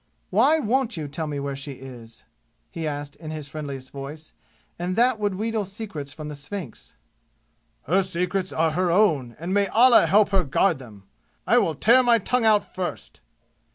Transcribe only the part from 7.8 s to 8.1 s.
"Her